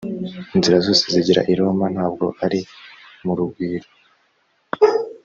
Inzira 0.55 0.77
zose 0.85 1.03
zigera 1.13 1.41
i 1.51 1.53
Roma 1.59 1.85
ntabwo 1.95 2.25
ari 2.45 2.59
mu 3.23 3.33
Rugwiro 3.39 3.89